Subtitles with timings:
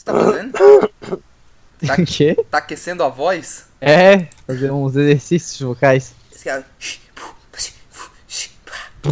[0.00, 0.52] você tá fazendo?
[0.52, 2.36] Tá, O quê?
[2.50, 3.64] tá aquecendo a voz?
[3.80, 6.14] É, fazer uns exercícios vocais.
[6.32, 6.64] Esse cara.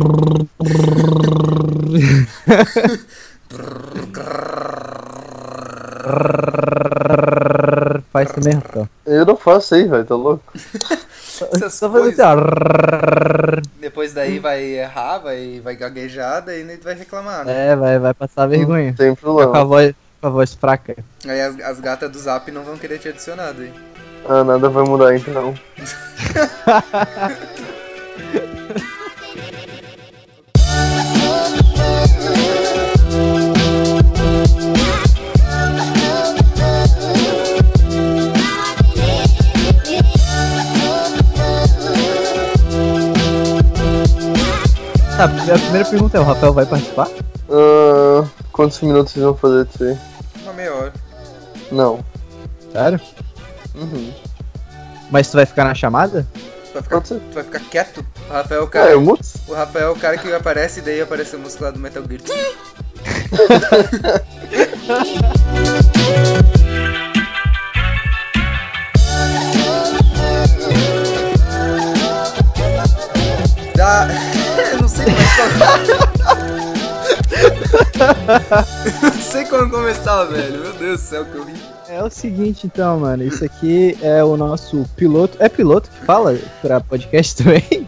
[8.13, 8.89] Faz também, Rafael.
[9.07, 10.53] Eu não faço aí, velho, tá louco?
[11.21, 13.61] Só fazer assim, ó.
[13.81, 17.69] Depois daí vai errar, vai, vai gaguejar, daí nem vai reclamar, né?
[17.69, 18.89] É, vai, vai passar vergonha.
[18.89, 19.65] Não tem Fica com a problema.
[19.65, 20.97] voz, a voz fraca.
[21.27, 23.73] Aí as, as gatas do zap não vão querer te adicionar daí.
[24.29, 25.55] Ah, nada vai mudar então.
[45.17, 45.29] Tá, a
[45.59, 47.09] primeira pergunta é: o Rafael vai participar?
[47.51, 50.18] Ah, quantos minutos vocês vão fazer disso aí?
[50.49, 50.93] Uma meia hora.
[51.71, 52.03] Não.
[52.73, 52.99] Sério?
[53.75, 54.15] Uhum.
[55.11, 56.27] Mas tu vai ficar na chamada?
[56.33, 58.07] Tu vai ficar, tu vai ficar quieto?
[58.29, 58.91] O Rafael é o É, cara.
[58.93, 59.23] eu muto.
[59.47, 62.03] O Rafael é o cara que aparece e daí aparece a música lá do Metal
[62.09, 62.23] Gear.
[73.75, 74.09] Dá.
[74.73, 76.08] Eu não sei como é que
[79.03, 80.61] Não sei como começar, velho.
[80.61, 81.55] Meu Deus do céu, que eu ri.
[81.89, 83.23] É o seguinte, então, mano.
[83.25, 85.37] Isso aqui é o nosso piloto.
[85.41, 87.87] É piloto que fala pra podcast também?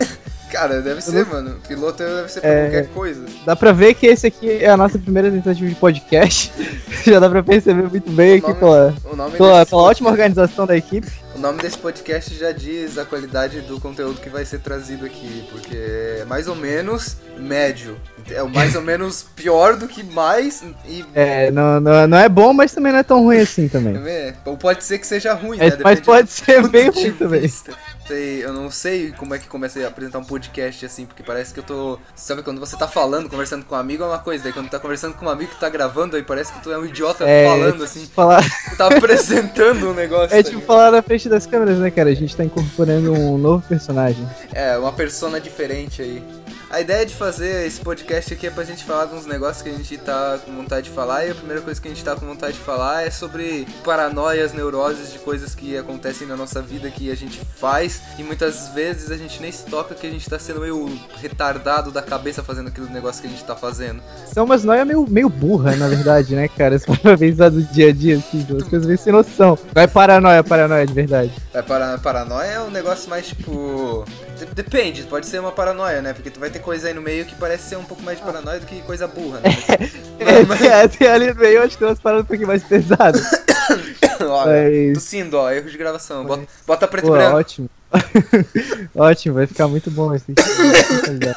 [0.50, 1.56] Cara, deve ser, mano.
[1.69, 2.62] Piloto deve ser pra É.
[2.62, 3.25] qualquer coisa.
[3.47, 6.53] Dá pra ver que esse aqui é a nossa primeira tentativa de podcast.
[7.06, 10.11] Já dá pra perceber muito bem O aqui nome- pela, O nome, pela, pela ótima
[10.11, 11.08] organização da equipe.
[11.41, 15.43] O nome desse podcast já diz a qualidade do conteúdo que vai ser trazido aqui,
[15.51, 17.99] porque é mais ou menos médio.
[18.31, 22.29] É o mais ou menos pior do que mais e É, não, não, não é
[22.29, 23.97] bom, mas também não é tão ruim assim também.
[24.07, 25.79] é, ou pode ser que seja ruim, Mas, né?
[25.83, 27.49] mas Depende pode do ser bem ruim também.
[28.07, 31.55] Sei, eu não sei como é que comecei a apresentar um podcast assim, porque parece
[31.55, 31.99] que eu tô.
[32.15, 34.81] Sabe quando você tá falando, conversando com um amigo é uma coisa, daí quando tá
[34.81, 37.47] conversando com um amigo que tá gravando, aí parece que tu é um idiota É,
[37.47, 40.37] falando assim, Falar, tu tá apresentando um negócio.
[40.37, 42.11] é tipo falar na frente das câmeras, né, cara?
[42.11, 44.27] A gente tá incorporando um novo personagem.
[44.53, 46.23] É, uma persona diferente aí.
[46.70, 49.69] A ideia de fazer esse podcast aqui é pra gente falar de uns negócios que
[49.69, 51.26] a gente tá com vontade de falar.
[51.26, 54.53] E a primeira coisa que a gente tá com vontade de falar é sobre paranoias,
[54.53, 58.00] neuroses de coisas que acontecem na nossa vida que a gente faz.
[58.16, 61.91] E muitas vezes a gente nem se toca que a gente tá sendo meio retardado
[61.91, 64.00] da cabeça fazendo aquele negócio que a gente tá fazendo.
[64.32, 66.78] São umas noias meio, meio burra, na verdade, né, cara?
[66.78, 69.58] Só pra pensar do dia a dia, assim, as coisas meio sem noção.
[69.75, 71.32] Vai paranoia, paranoia de verdade.
[71.52, 74.04] É, para, paranoia é um negócio mais tipo.
[74.47, 76.12] De- Depende, pode ser uma paranoia, né?
[76.12, 78.25] Porque tu vai ter coisa aí no meio que parece ser um pouco mais de
[78.25, 79.51] paranoia do que coisa burra, né?
[80.21, 82.62] É, Mas- tem, tem ali no meio, acho que tem umas paradas um pouquinho mais
[82.62, 83.23] pesadas.
[84.21, 86.25] Olha, Mas- tossindo, ó, erro de gravação.
[86.27, 87.37] Bota, bota preto Pô, e branco.
[87.39, 87.71] ótimo.
[88.95, 90.33] ótimo, vai ficar muito bom esse.
[90.34, 91.37] Câncer tá foda.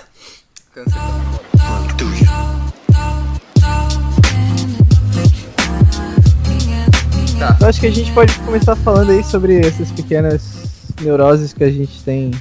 [7.40, 10.42] Tá, Eu acho que a gente pode começar falando aí sobre essas pequenas
[11.02, 12.32] neuroses que a gente tem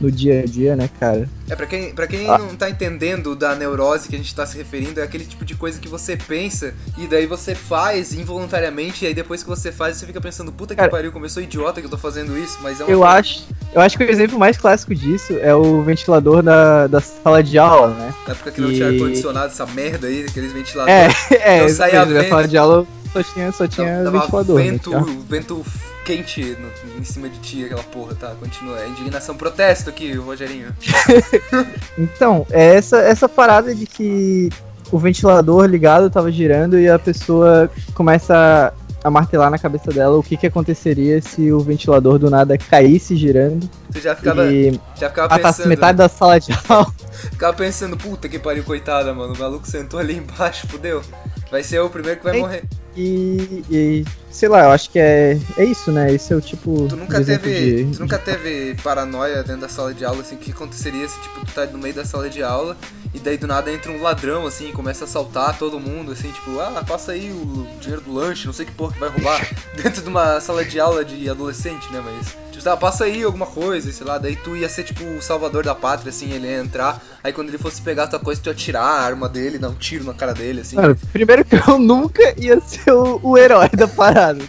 [0.00, 1.28] no dia a dia, né, cara?
[1.48, 2.38] é pra quem, pra quem Ah.
[2.38, 5.54] não tá entendendo da neurose que a gente tá se referindo, é aquele tipo de
[5.54, 9.96] coisa que você pensa e daí você faz involuntariamente e aí depois que você faz
[9.96, 12.36] você fica pensando, puta que Cara, pariu, como eu sou idiota que eu tô fazendo
[12.36, 15.34] isso, mas é uma Eu coisa- acho, eu acho que o exemplo mais clássico disso
[15.40, 18.14] é o ventilador da, da sala de aula, né?
[18.26, 21.16] Na época que não tinha E- ar-condicionado, essa merda aí, aqueles É, ventiladores.
[21.30, 22.28] é, Então isso saía mesmo, na vento.
[22.30, 24.56] sala de aula só tinha, só tinha Dava ventilador.
[24.58, 25.04] né, vento, cara?
[25.28, 25.64] vento
[26.06, 28.32] quente no- em cima de ti, aquela porra, tá?
[28.38, 28.78] Continua.
[28.80, 30.68] É indignação, protesto aqui, Rogerinho.
[31.98, 34.50] Então, é essa, essa parada de que
[34.92, 38.72] o ventilador ligado tava girando e a pessoa começa
[39.02, 43.16] a martelar na cabeça dela o que, que aconteceria se o ventilador do nada caísse
[43.16, 45.68] girando Você já ficava, e já ficava matasse pensando.
[45.68, 46.86] metade da sala de aula.
[47.12, 49.32] Ficava pensando, puta que pariu, coitada, mano.
[49.34, 51.02] O maluco sentou ali embaixo, fudeu.
[51.50, 52.40] Vai ser o primeiro que vai Ei.
[52.40, 52.64] morrer.
[52.98, 56.10] E, e, sei lá, eu acho que é, é isso, né?
[56.12, 56.88] Esse é o tipo.
[56.88, 57.84] Tu nunca teve.
[57.84, 61.20] de- Tu nunca teve paranoia dentro da sala de aula, assim, o que aconteceria se
[61.20, 62.74] tipo, tu tá no meio da sala de aula
[63.12, 66.30] e daí do nada entra um ladrão, assim, e começa a assaltar todo mundo, assim,
[66.32, 69.46] tipo, ah, passa aí o dinheiro do lanche, não sei que porra que vai roubar
[69.76, 72.02] dentro de uma sala de aula de adolescente, né?
[72.02, 72.45] Mas.
[72.56, 75.74] Tipo, passa aí alguma coisa, sei lá, daí tu ia ser tipo o salvador da
[75.74, 78.54] pátria, assim, ele ia entrar, aí quando ele fosse pegar a tua coisa, tu ia
[78.54, 80.76] tirar a arma dele, dar um tiro na cara dele, assim.
[80.76, 84.42] Mano, primeiro que eu nunca ia ser o, o herói da parada.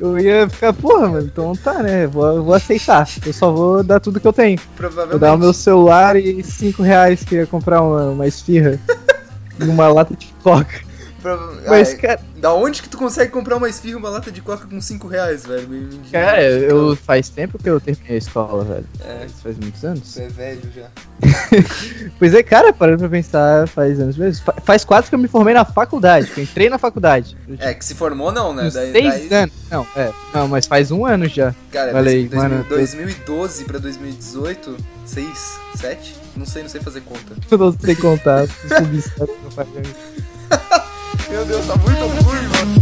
[0.00, 2.06] Eu ia ficar, porra, mano, então tá, né?
[2.06, 3.08] Vou, vou aceitar.
[3.24, 4.58] Eu só vou dar tudo que eu tenho.
[4.58, 5.20] Vou Provavelmente.
[5.20, 8.78] dar o meu celular e 5 reais que ia comprar uma, uma esfirra
[9.58, 10.93] e uma lata de coca.
[11.24, 14.30] Pra- Mas, Ai, cara, Da onde que tu consegue comprar uma esfirra e uma lata
[14.30, 15.66] de coca com 5 reais, velho?
[15.66, 18.84] Me- me- cara, eu faz tempo que eu terminei a escola, velho.
[19.00, 20.06] É, Isso faz muitos anos.
[20.06, 20.88] você é velho já.
[22.18, 24.44] Pois é, cara, parando pra pensar, faz anos mesmo.
[24.44, 27.34] Fa- Faz quatro que eu me formei na faculdade, que eu entrei na faculdade.
[27.58, 28.68] É, que se formou não, né?
[28.70, 29.54] Daí, seis daí- anos.
[29.70, 30.12] Não, é.
[30.34, 31.54] Não, mas faz um ano já.
[31.72, 36.14] Cara, aí, dois- mano, 2012 pra 2018, 6, 7?
[36.36, 37.32] Não sei, não sei fazer conta.
[37.50, 38.44] Eu não sei contar.
[41.30, 42.74] Meu Deus, tá muito ruim, mano.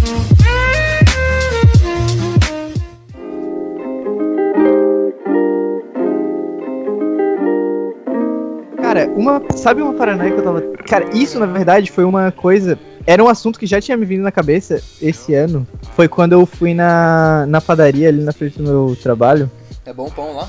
[8.80, 9.42] Cara, uma.
[9.56, 10.60] Sabe uma paranoia que eu tava.
[10.86, 12.78] Cara, isso na verdade foi uma coisa.
[13.06, 15.66] Era um assunto que já tinha me vindo na cabeça esse ano.
[15.94, 19.50] Foi quando eu fui na, na padaria ali na frente do meu trabalho.
[19.86, 20.48] É bom o pão lá?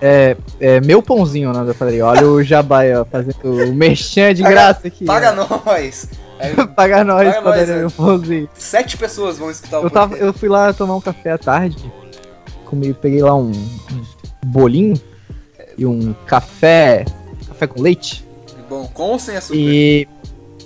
[0.00, 2.06] É, é meu pãozinho o nome da padaria.
[2.06, 5.04] Olha o Jabai, ó, fazendo o merchan de graça aqui.
[5.04, 5.60] Paga ó.
[5.64, 6.08] nós!
[6.42, 7.92] É, Paga nós, Paga nós, padaria né?
[7.96, 8.48] pãozinho.
[8.54, 11.92] sete pessoas vão escutar o Eu, tava, eu fui lá tomar um café à tarde.
[12.64, 14.04] Comi, peguei lá um, um
[14.46, 15.00] bolinho
[15.78, 17.04] e um café.
[17.48, 18.26] Café com leite.
[18.68, 19.58] Bom, com ou sem açúcar?
[19.58, 20.08] E.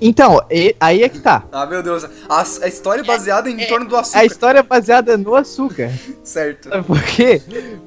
[0.01, 1.43] Então, e- aí é que tá.
[1.51, 2.05] Ah, meu Deus.
[2.29, 4.25] A, a história é baseada em torno do A açúcar.
[4.27, 5.91] história é baseada no açúcar.
[6.23, 6.69] Certo.
[6.69, 7.43] Sabe por quê?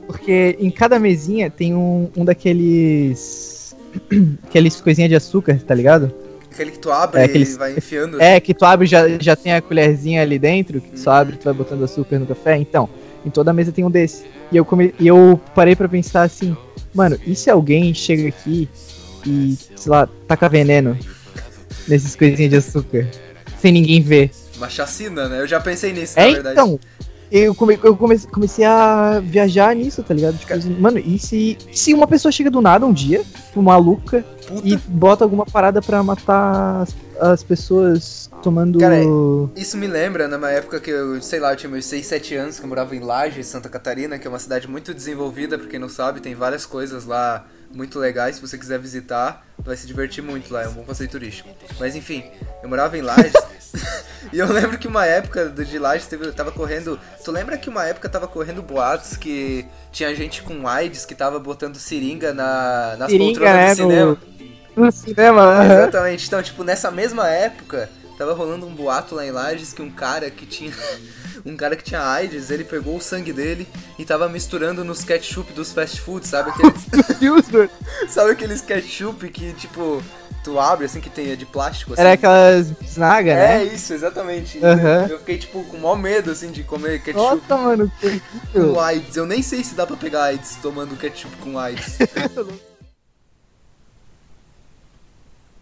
[0.08, 3.76] Porque em cada mesinha tem um, um daqueles.
[4.48, 6.14] Aqueles coisinhas de açúcar, tá ligado?
[6.60, 8.22] Aquele que tu abre É, e aqueles- vai enfiando.
[8.22, 11.12] É, que tu abre e já, já tem a colherzinha ali dentro, que tu só
[11.12, 12.58] abre e tu vai botando açúcar no café.
[12.58, 12.90] Então,
[13.26, 14.26] em toda mesa tem um desse.
[14.52, 16.58] E eu, come, e eu parei pra pensar assim,
[16.94, 18.68] mano, e se alguém chega aqui
[19.26, 20.98] e, sei lá, taca veneno
[21.88, 23.08] nesses coisinhas de açúcar?
[23.62, 24.30] Sem ninguém ver.
[24.58, 25.40] Uma chacina, né?
[25.40, 26.54] Eu já pensei nisso, É, na verdade.
[26.60, 26.80] então.
[27.32, 30.38] Eu, come, eu come- comecei a viajar nisso, tá ligado?
[30.38, 34.68] Tipo, mano, e se, se uma pessoa chega do nada um dia, tipo, maluca, Puta.
[34.68, 38.80] e bota alguma parada pra matar as, as pessoas tomando.
[38.80, 38.96] Cara,
[39.56, 42.58] Isso me lembra numa época que eu, sei lá, eu tinha meus 6, 7 anos,
[42.60, 45.80] que eu morava em Laje, Santa Catarina, que é uma cidade muito desenvolvida, pra quem
[45.80, 50.24] não sabe, tem várias coisas lá muito legais, se você quiser visitar, vai se divertir
[50.24, 51.50] muito lá, é um bom passeio turístico.
[51.80, 52.24] Mas enfim,
[52.64, 53.34] eu morava em Lages,
[54.34, 57.70] e eu lembro que uma época do- de Lages teve, tava correndo, tu lembra que
[57.70, 62.96] uma época tava correndo boatos que tinha gente com AIDS que tava botando seringa na,
[62.98, 64.18] nas Seringa, poltronas né, do cinema?
[64.76, 65.66] no, no cinema.
[65.66, 66.28] Exatamente.
[66.28, 70.30] Então, tipo, nessa mesma época, tava rolando um boato lá em Lages que um cara
[70.32, 70.74] que tinha.
[71.46, 73.66] Um cara que tinha AIDS, ele pegou o sangue dele
[73.98, 76.86] e tava misturando nos ketchup dos fast food, sabe aqueles,
[78.12, 80.04] sabe aqueles ketchup que, tipo,
[80.44, 82.02] tu abre assim que tem é de plástico assim?
[82.02, 83.64] Era aquelas bisnaga, É né?
[83.66, 84.64] isso, exatamente.
[84.64, 85.08] Aham.
[85.10, 88.22] Eu fiquei, tipo, com o maior medo, assim, de comer ketchup Nossa, mano, que
[88.52, 89.16] com AIDS.
[89.16, 91.98] Eu nem sei se dá pra pegar AIDS tomando ketchup com AIDS.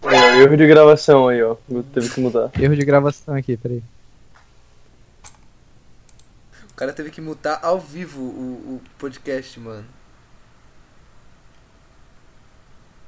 [0.04, 1.56] Aí, ó, erro de gravação aí, ó.
[1.94, 2.52] Teve que mudar.
[2.60, 3.84] Erro de gravação aqui, peraí.
[6.72, 9.86] O cara teve que mutar ao vivo o, o podcast, mano.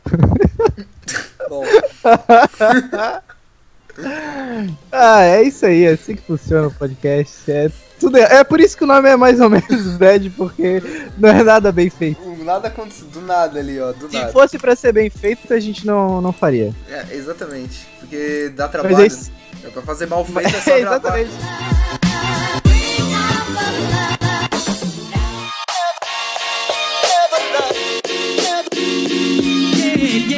[1.47, 1.63] Bom,
[4.91, 7.51] Ah, é isso aí, é assim que funciona o podcast.
[7.51, 7.69] É,
[7.99, 10.81] tudo é, por isso que o nome é mais ou menos bad, porque
[11.17, 12.21] não é nada bem feito.
[12.45, 14.31] nada aconteceu do nada ali, ó, do Se nada.
[14.31, 16.73] fosse pra ser bem feito, a gente não, não faria.
[16.89, 17.85] É, exatamente.
[17.99, 19.01] Porque dá Mas trabalho.
[19.01, 19.31] é isso.
[19.65, 21.19] É pra fazer mal feito é só É, gravar.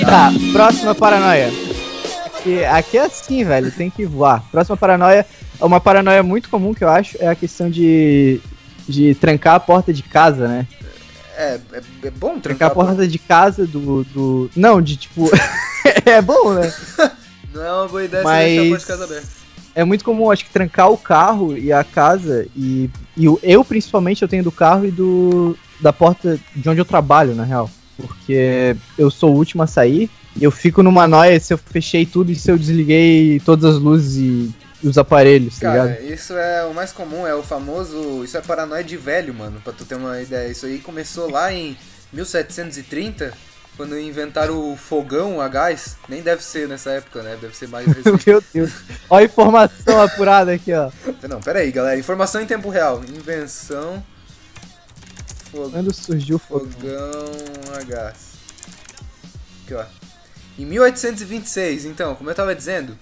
[0.06, 1.52] Tá, próxima paranoia.
[2.26, 4.44] Aqui, aqui é assim, velho, tem que voar.
[4.52, 5.26] Próxima paranoia,
[5.60, 8.42] uma paranoia muito comum que eu acho é a questão de,
[8.88, 10.68] de trancar a porta de casa, né?
[11.38, 14.04] É, é, é bom Trancar trancar a porta de casa do.
[14.06, 14.52] do...
[14.56, 15.30] Não, de tipo.
[16.06, 16.74] é bom, né?
[17.54, 19.42] Não é uma boa ideia Mas- você deixar a porta de casa aberta.
[19.74, 23.64] É muito comum, acho que trancar o carro e a casa e, e eu, eu,
[23.64, 27.70] principalmente eu tenho do carro e do da porta de onde eu trabalho, na real,
[28.02, 32.06] porque eu sou o último a sair e eu fico numa noia se eu fechei
[32.06, 36.14] tudo e se eu desliguei todas as luzes e os aparelhos, tá Cara, ligado?
[36.14, 38.24] isso é o mais comum, é o famoso.
[38.24, 40.50] Isso é paranoia de velho, mano, pra tu ter uma ideia.
[40.50, 41.78] Isso aí começou lá em
[42.12, 43.32] 1730,
[43.78, 45.98] quando inventaram o fogão a gás.
[46.10, 47.38] Nem deve ser nessa época, né?
[47.40, 48.28] Deve ser mais recente.
[48.28, 48.72] Meu Deus.
[49.10, 50.90] Olha a informação apurada aqui, ó.
[51.30, 52.00] Não, pera aí, galera.
[52.00, 53.02] Informação em tempo real.
[53.08, 54.04] Invenção.
[55.52, 56.72] Quando surgiu o fogão?
[56.72, 58.32] Fogão a gás.
[59.64, 59.86] Aqui, ó.
[60.58, 62.98] Em 1826, então, como eu tava dizendo,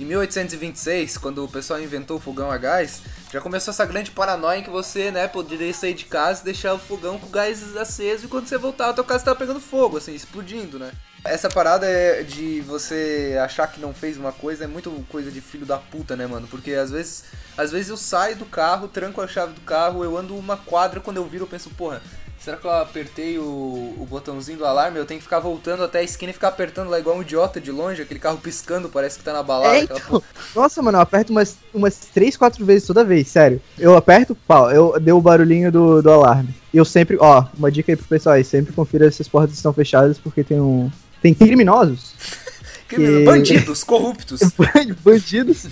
[0.00, 4.58] em 1826, quando o pessoal inventou o fogão a gás, já começou essa grande paranoia
[4.58, 7.76] em que você, né, poderia sair de casa e deixar o fogão com o gás
[7.76, 10.92] aceso e quando você voltar a tua casa tava pegando fogo, assim, explodindo, né?
[11.24, 15.40] Essa parada é de você achar que não fez uma coisa é muito coisa de
[15.40, 16.48] filho da puta, né, mano?
[16.48, 17.24] Porque às vezes,
[17.56, 21.00] às vezes eu saio do carro, tranco a chave do carro, eu ando uma quadra,
[21.00, 22.02] quando eu viro eu penso, porra,
[22.42, 24.98] será que eu apertei o, o botãozinho do alarme?
[24.98, 27.60] Eu tenho que ficar voltando até a esquina e ficar apertando lá igual um idiota
[27.60, 29.76] de longe, aquele carro piscando, parece que tá na balada.
[29.76, 30.22] É, então,
[30.54, 33.60] nossa, mano, eu aperto umas, umas 3, 4 vezes toda vez, sério.
[33.78, 36.52] Eu aperto, pau, eu dei o barulhinho do, do alarme.
[36.74, 39.54] E eu sempre, ó, uma dica aí pro pessoal aí, sempre confira se as portas
[39.54, 40.90] estão fechadas, porque tem um.
[41.22, 42.14] Tem criminosos,
[42.88, 44.40] Criminoso- que- Bandidos, corruptos.
[45.04, 45.66] bandidos,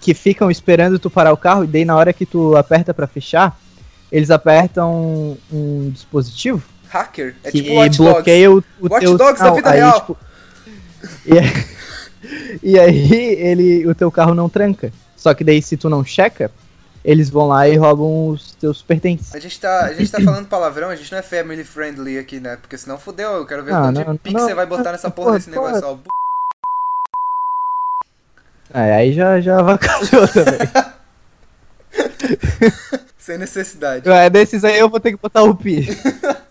[0.00, 3.06] que ficam esperando tu parar o carro, e daí na hora que tu aperta pra
[3.06, 3.58] fechar,
[4.12, 7.36] eles apertam um dispositivo Hacker.
[7.44, 8.12] É que tipo Watch Dogs.
[8.14, 9.54] bloqueia o, o Watch teu Dogs da sinal.
[9.56, 10.00] vida aí, real.
[10.00, 10.16] tipo,
[11.26, 11.64] e, aí-
[12.62, 14.92] e aí ele, o teu carro não tranca.
[15.16, 16.50] Só que daí se tu não checa,
[17.04, 19.34] eles vão lá e roubam os teus pertences.
[19.34, 22.40] A gente, tá, a gente tá falando palavrão, a gente não é family friendly aqui,
[22.40, 22.56] né?
[22.56, 25.10] Porque senão fudeu, eu quero ver Não, quanto não, de não, você vai botar nessa
[25.10, 26.00] porra desse porra, negócio.
[28.72, 30.68] Ó, É, aí já, já avacalhou também.
[33.18, 34.08] Sem necessidade.
[34.08, 35.86] É, desses aí eu vou ter que botar o pi.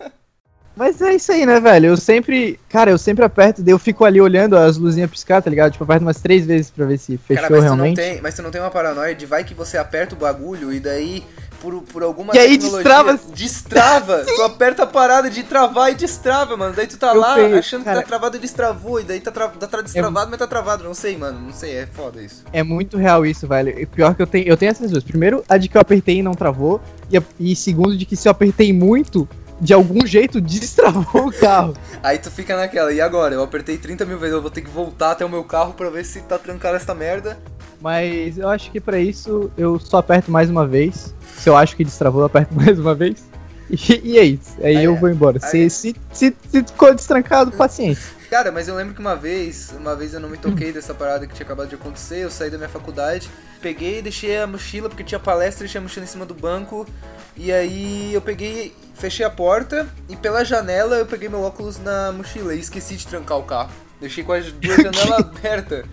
[0.80, 1.88] Mas é isso aí, né, velho?
[1.88, 2.58] Eu sempre.
[2.70, 5.72] Cara, eu sempre aperto, eu fico ali olhando as luzinhas piscar, tá ligado?
[5.72, 7.96] Tipo, aperto umas três vezes pra ver se fechou Cara, mas tu, não realmente.
[7.96, 10.80] tem, mas tu não tem uma paranoia de vai que você aperta o bagulho e
[10.80, 11.22] daí,
[11.60, 13.20] por, por alguma E aí destrava.
[13.36, 14.24] Destrava!
[14.34, 16.74] tu aperta a parada de travar e destrava, mano.
[16.74, 18.00] Daí tu tá Eu lá sei, achando que cara.
[18.00, 19.00] tá travado e destravou.
[19.00, 20.82] E daí tá, tra tá tra- destravado, mas tá travado.
[20.84, 21.38] Não sei, mano.
[21.40, 22.42] Não sei, é foda isso.
[22.54, 23.78] É muito real isso, velho.
[23.78, 25.04] E pior que eu tenho, eu tenho essas duas.
[25.04, 26.80] Primeiro, a de que eu apertei e não travou.
[27.10, 29.28] E, a- e segundo, de que se eu apertei muito,
[29.60, 31.74] de algum jeito destravou o carro.
[32.02, 33.34] Aí tu fica naquela, e agora?
[33.34, 35.90] Eu apertei 30 mil vezes, eu vou ter que voltar até o meu carro pra
[35.90, 37.38] ver se tá trancado essa merda.
[37.80, 41.14] Mas eu acho que pra isso eu só aperto mais uma vez.
[41.36, 43.24] Se eu acho que destravou, eu aperto mais uma vez.
[43.70, 44.56] E, e é isso.
[44.62, 44.98] Aí, Aí eu é.
[44.98, 45.38] vou embora.
[45.42, 48.20] Aí- Se, se, se, se ficou destrancado, paciência.
[48.28, 51.26] Cara, mas eu lembro que uma vez, uma vez eu não me toquei dessa parada
[51.26, 53.28] que tinha acabado de acontecer, eu saí da minha faculdade,
[53.60, 56.86] peguei, deixei a mochila, porque tinha palestra, deixei a mochila em cima do banco,
[57.36, 62.12] e aí eu peguei, fechei a porta, e pela janela eu peguei meu óculos na
[62.12, 63.70] mochila e esqueci de trancar o carro.
[64.00, 65.84] Deixei com as duas janelas abertas.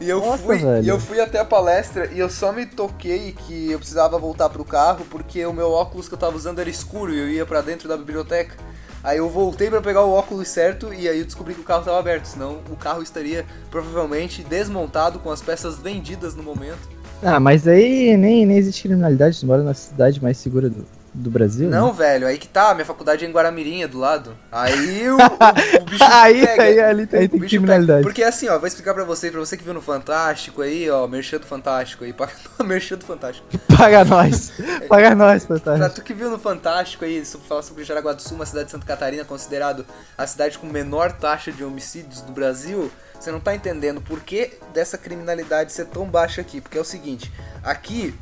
[0.00, 0.84] E eu Nossa, fui, velho.
[0.84, 4.50] e eu fui até a palestra e eu só me toquei que eu precisava voltar
[4.50, 7.46] pro carro porque o meu óculos que eu tava usando era escuro e eu ia
[7.46, 8.54] pra dentro da biblioteca.
[9.02, 11.84] Aí eu voltei pra pegar o óculos certo e aí eu descobri que o carro
[11.84, 16.96] tava aberto, senão o carro estaria provavelmente desmontado com as peças vendidas no momento.
[17.22, 19.40] Ah, mas aí nem, nem existe criminalidade.
[19.40, 20.84] Tu mora na cidade mais segura do,
[21.16, 21.68] do Brasil?
[21.70, 21.92] Não, né?
[21.98, 24.36] velho, aí que tá, minha faculdade é em Guaramirim, do lado.
[24.52, 25.18] Aí o, o,
[25.82, 26.62] o bicho aí, pega.
[26.62, 27.98] aí, ali aí O tem criminalidade.
[28.00, 28.02] pega.
[28.08, 31.06] Porque assim, ó, vou explicar pra você, pra você que viu no Fantástico aí, ó,
[31.06, 32.32] Merchan do Fantástico aí, paga-
[32.64, 33.46] Merchan do Fantástico.
[33.76, 34.52] Paga nós.
[34.88, 35.94] Paga nós, Pra fantástico.
[35.96, 38.70] tu que viu no Fantástico aí, sobre, falar sobre Jaraguá do Sul, uma cidade de
[38.72, 39.84] Santa Catarina considerado
[40.16, 44.52] a cidade com menor taxa de homicídios do Brasil, você não tá entendendo por que
[44.74, 46.60] dessa criminalidade ser tão baixa aqui.
[46.60, 47.32] Porque é o seguinte,
[47.64, 48.14] aqui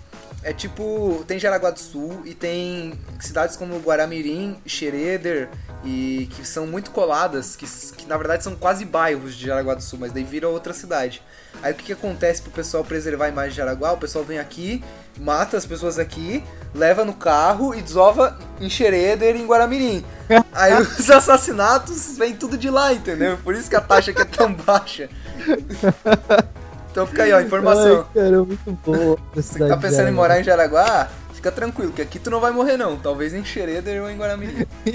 [0.44, 5.48] é tipo, tem Jaraguá do Sul e tem cidades como Guaramirim, Xereder
[5.82, 9.82] e que são muito coladas, que, que na verdade são quase bairros de Jaraguá do
[9.82, 11.22] Sul, mas daí vira outra cidade.
[11.62, 13.92] Aí o que, que acontece pro pessoal preservar a imagem de Jaraguá?
[13.92, 14.84] O pessoal vem aqui,
[15.18, 20.04] mata as pessoas aqui, leva no carro e desova em Xereder e em Guaramirim.
[20.52, 23.38] Aí os assassinatos vêm tudo de lá, entendeu?
[23.38, 25.08] Por isso que a taxa aqui é tão baixa.
[26.94, 28.06] Então fica aí, ó, informação.
[28.14, 29.18] Ai, cara, muito boa.
[29.34, 32.52] Você que tá pensando em morar em Jaraguá, fica tranquilo, que aqui tu não vai
[32.52, 32.96] morrer não.
[32.96, 34.64] Talvez em Xereder ou em Guaramirim.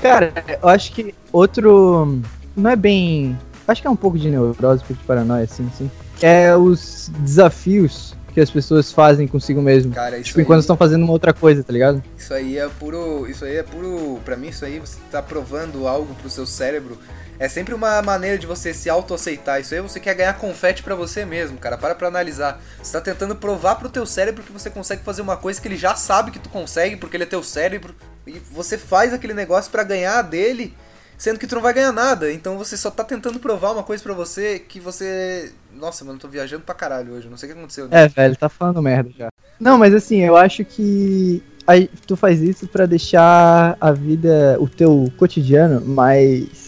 [0.00, 2.22] Cara, eu acho que outro.
[2.56, 3.38] Não é bem.
[3.68, 5.90] Acho que é um pouco de neurose, um pouco de paranoia, assim, sim.
[6.22, 9.92] É os desafios que as pessoas fazem consigo mesmo.
[9.92, 12.02] Cara, isso Tipo, aí, enquanto estão fazendo uma outra coisa, tá ligado?
[12.18, 15.86] isso aí é puro, isso aí é puro, pra mim isso aí você tá provando
[15.86, 16.98] algo pro seu cérebro.
[17.38, 19.60] É sempre uma maneira de você se autoaceitar.
[19.60, 21.76] Isso aí você quer ganhar confete pra você mesmo, cara.
[21.76, 22.60] Para pra analisar.
[22.80, 25.76] Você tá tentando provar pro teu cérebro que você consegue fazer uma coisa que ele
[25.76, 27.94] já sabe que tu consegue, porque ele é teu cérebro.
[28.26, 30.74] E você faz aquele negócio pra ganhar dele,
[31.18, 32.32] sendo que tu não vai ganhar nada.
[32.32, 35.52] Então você só tá tentando provar uma coisa pra você que você.
[35.74, 37.28] Nossa, mano, tô viajando pra caralho hoje.
[37.28, 37.88] Não sei o que aconteceu.
[37.88, 38.04] né?
[38.04, 39.28] É, velho, tá falando merda já.
[39.58, 44.68] Não, mas assim, eu acho que aí tu faz isso pra deixar a vida, o
[44.68, 46.63] teu cotidiano mais.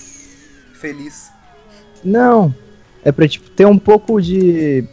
[0.81, 1.31] Feliz.
[2.05, 2.55] Não.
[3.05, 4.85] É pra, tipo, ter um pouco de.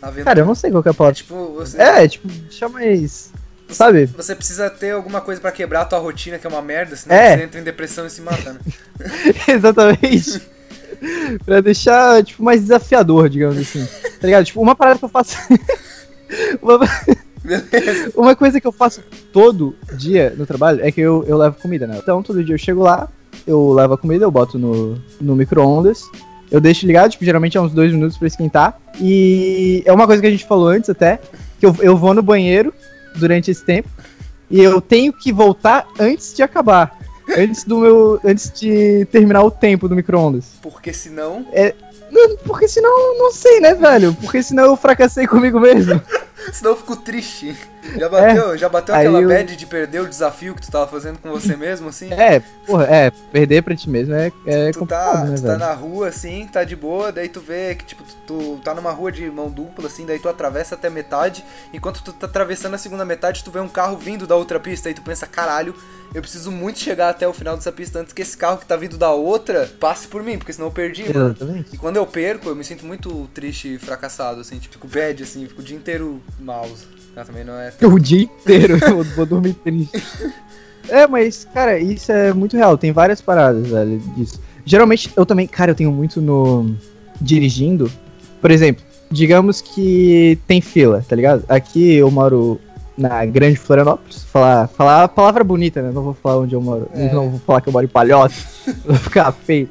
[0.00, 0.24] Aventura.
[0.24, 1.14] Cara, eu não sei qual que é a É palavra.
[1.16, 2.28] tipo, você, É, tipo,
[2.70, 3.30] mais.
[3.68, 4.04] Sabe?
[4.04, 7.16] você precisa ter alguma coisa pra quebrar a tua rotina, que é uma merda, senão
[7.16, 7.36] É.
[7.38, 8.60] você entra em depressão e se mata, né?
[9.48, 10.42] Exatamente.
[11.46, 13.86] pra deixar, tipo, mais desafiador, digamos assim.
[14.20, 14.44] Tá ligado?
[14.44, 15.36] Tipo, uma parada que eu faço.
[16.60, 16.80] uma...
[18.14, 21.88] Uma coisa que eu faço todo dia no trabalho é que eu, eu levo comida,
[21.88, 21.98] né?
[22.00, 23.08] Então, todo dia eu chego lá,
[23.46, 26.02] eu levo a comida, eu boto no, no micro-ondas.
[26.50, 28.78] Eu deixo ligado, tipo, geralmente é uns dois minutos pra esquentar.
[29.00, 31.18] E é uma coisa que a gente falou antes até,
[31.58, 32.72] que eu, eu vou no banheiro
[33.16, 33.88] durante esse tempo.
[34.50, 36.98] E eu tenho que voltar antes de acabar.
[37.36, 38.20] Antes do meu.
[38.22, 40.52] Antes de terminar o tempo do micro-ondas.
[40.60, 41.46] Porque senão.
[41.52, 41.72] Não,
[42.44, 44.14] Porque senão, não sei, né, velho?
[44.14, 46.00] Porque senão eu fracassei comigo mesmo.
[46.52, 47.56] Senão eu fico triste.
[47.96, 48.98] Já bateu, já bateu É.
[48.98, 52.12] Aquela eu- bad de perder o desafio que tu tava fazendo com você mesmo, assim?
[52.12, 55.46] É, porra, é, perder pra ti mesmo é, é tu complicado, tá, né, tu tá
[55.48, 55.58] velho?
[55.60, 58.90] na rua, assim, tá de boa, daí tu vê que, tipo, tu, tu tá numa
[58.90, 62.78] rua de mão dupla, assim, daí tu atravessa até metade, enquanto tu tá atravessando a
[62.78, 65.76] segunda metade, tu vê um carro vindo da outra pista, aí tu pensa, caralho,
[66.14, 68.76] eu preciso muito chegar até o final dessa pista antes que esse carro que tá
[68.76, 71.30] vindo da outra passe por mim, porque senão eu perdi, mano.
[71.30, 71.74] Exatamente.
[71.74, 75.22] E quando eu perco, eu me sinto muito triste e fracassado, assim, tipo, fico bad,
[75.22, 76.86] assim, fico o dia inteiro mouse.
[77.16, 80.02] Ah, também não é O dia inteiro, eu vou dormir triste.
[80.88, 82.76] É, mas, cara, isso é muito real.
[82.76, 84.40] Tem várias paradas, velho, disso.
[84.64, 86.74] Geralmente, eu também, cara, eu tenho muito no.
[87.20, 87.90] dirigindo.
[88.40, 91.44] Por exemplo, digamos que tem fila, tá ligado?
[91.48, 92.60] Aqui eu moro
[92.96, 94.22] na Grande Florianópolis.
[94.24, 95.90] Falar, falar a palavra bonita, né?
[95.92, 96.88] Não vou falar onde eu moro.
[96.94, 97.12] É.
[97.12, 98.46] Não vou falar que eu moro em Palhoça.
[98.84, 99.68] vou ficar feio.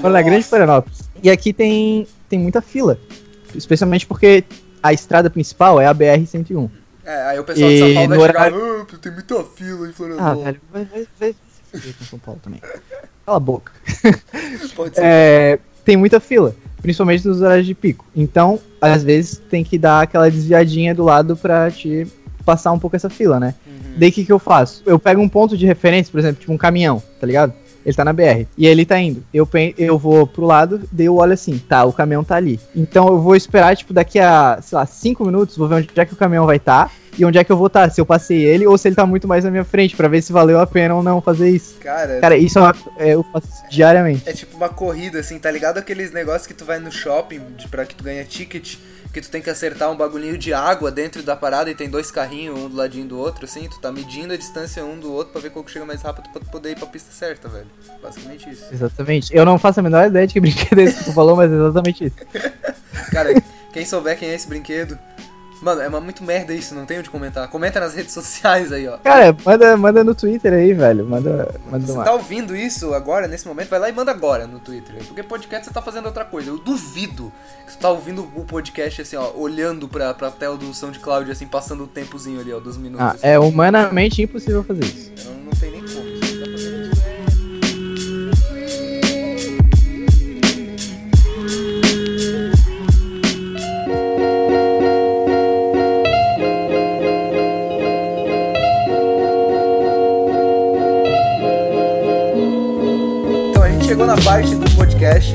[0.00, 1.08] Moro na Grande Florianópolis.
[1.22, 2.98] E aqui tem, tem muita fila.
[3.54, 4.44] Especialmente porque
[4.82, 6.68] a estrada principal é a BR-101.
[7.06, 9.86] É, aí o pessoal de E São Paulo vai no chegar, ah, tem muita fila
[9.86, 10.44] em Ah, Florianópolis.
[10.44, 12.60] velho, vai, vai, vai se fuder com São Paulo também.
[13.26, 13.72] Cala a boca.
[14.74, 15.02] Pode ser.
[15.04, 18.06] É, tem muita fila, principalmente nos horários de pico.
[18.16, 22.06] Então, às vezes, tem que dar aquela desviadinha do lado pra te
[22.44, 23.54] passar um pouco essa fila, né?
[23.66, 23.94] Uhum.
[23.96, 24.82] Daí o que, que eu faço?
[24.86, 27.52] Eu pego um ponto de referência, por exemplo, tipo um caminhão, tá ligado?
[27.84, 28.46] Ele tá na BR.
[28.56, 29.22] E ele tá indo.
[29.32, 29.46] Eu,
[29.76, 32.58] eu vou pro lado, daí eu olho assim, tá, o caminhão tá ali.
[32.74, 36.04] Então eu vou esperar, tipo, daqui a, sei lá, 5 minutos, vou ver onde é
[36.06, 36.90] que o caminhão vai estar.
[37.18, 39.04] e onde é que eu vou estar, se eu passei ele ou se ele tá
[39.06, 41.74] muito mais na minha frente, pra ver se valeu a pena ou não fazer isso.
[41.78, 44.22] Cara, Cara, isso é uma, é, eu faço isso diariamente.
[44.26, 45.76] é tipo uma corrida, assim, tá ligado?
[45.78, 48.76] Aqueles negócios que tu vai no shopping pra que tu ganha ticket,
[49.14, 52.10] que tu tem que acertar um bagulhinho de água dentro da parada e tem dois
[52.10, 55.32] carrinhos, um do ladinho do outro, assim, tu tá medindo a distância um do outro
[55.32, 57.68] pra ver qual que chega mais rápido pra tu poder ir pra pista certa, velho.
[58.02, 58.64] Basicamente isso.
[58.72, 59.34] Exatamente.
[59.34, 61.50] Eu não faço a menor ideia de que brinquedo é esse que tu falou, mas
[61.50, 62.16] é exatamente isso.
[63.12, 63.40] Cara,
[63.72, 64.98] quem souber quem é esse brinquedo.
[65.64, 67.48] Mano, é muito merda isso, não tem onde comentar.
[67.48, 68.98] Comenta nas redes sociais aí, ó.
[68.98, 71.06] Cara, manda, manda no Twitter aí, velho.
[71.06, 74.60] Manda, manda Você tá ouvindo isso agora, nesse momento, vai lá e manda agora no
[74.60, 74.96] Twitter.
[75.06, 76.50] Porque podcast você tá fazendo outra coisa.
[76.50, 77.32] Eu duvido
[77.64, 81.46] que você tá ouvindo o podcast assim, ó, olhando pra, pra tela do SoundCloud, assim,
[81.46, 83.06] passando o tempozinho ali, ó, dos minutos.
[83.06, 83.26] Ah, assim.
[83.26, 85.12] é humanamente impossível fazer isso.
[85.46, 86.13] Não tem nem como.
[104.14, 105.34] A gente chegou na parte do podcast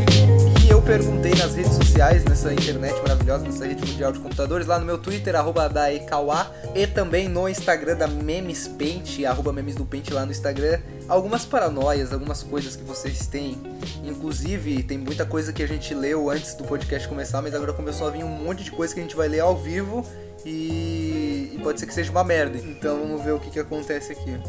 [0.61, 4.79] que eu perguntei nas redes sociais, nessa internet maravilhosa, nessa rede mundial de computadores, lá
[4.79, 10.11] no meu Twitter, arroba daekawa, e também no Instagram da Memespaint, arroba memes do Paint
[10.11, 13.57] lá no Instagram, algumas paranoias, algumas coisas que vocês têm.
[14.03, 18.07] Inclusive, tem muita coisa que a gente leu antes do podcast começar, mas agora começou
[18.07, 20.05] a vir um monte de coisa que a gente vai ler ao vivo
[20.45, 22.57] e, e pode ser que seja uma merda.
[22.57, 24.39] Então vamos ver o que, que acontece aqui.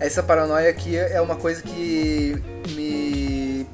[0.00, 3.05] Essa paranoia aqui é uma coisa que me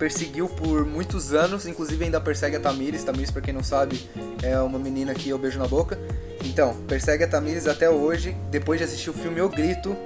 [0.03, 3.05] perseguiu por muitos anos, inclusive ainda persegue a Tamires.
[3.05, 4.05] Tamires, pra quem não sabe,
[4.43, 5.97] é uma menina que eu beijo na boca.
[6.45, 9.97] Então, persegue a Tamires até hoje, depois de assistir o filme Eu Grito,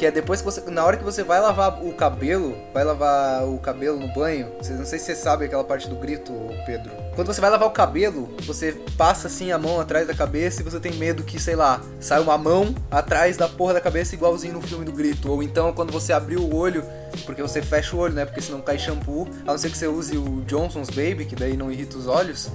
[0.00, 0.62] que é depois que você.
[0.70, 4.86] Na hora que você vai lavar o cabelo, vai lavar o cabelo no banho, não
[4.86, 6.32] sei se você sabe aquela parte do grito,
[6.64, 6.90] Pedro.
[7.14, 10.64] Quando você vai lavar o cabelo, você passa assim a mão atrás da cabeça e
[10.64, 14.54] você tem medo que, sei lá, saia uma mão atrás da porra da cabeça igualzinho
[14.54, 15.30] no filme do grito.
[15.30, 16.82] Ou então quando você abrir o olho,
[17.26, 18.24] porque você fecha o olho, né?
[18.24, 21.58] Porque senão cai shampoo, a não ser que você use o Johnson's Baby, que daí
[21.58, 22.48] não irrita os olhos.